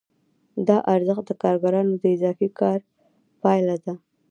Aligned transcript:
دا 0.67 0.77
ارزښت 0.93 1.23
د 1.27 1.31
کارګرانو 1.43 1.93
د 2.01 2.03
اضافي 2.15 2.47
کار 2.59 2.79
پایله 3.41 3.75
ده 3.85 3.93